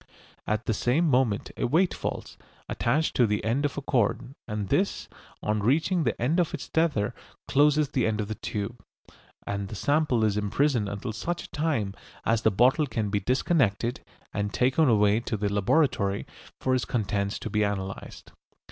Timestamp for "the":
0.65-0.73, 3.27-3.43, 6.05-6.19, 7.89-8.07, 8.27-8.33, 9.67-9.75, 12.41-12.49, 15.37-15.53